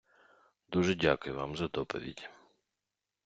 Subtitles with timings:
[0.71, 2.29] дуже дякую вам за доповідь!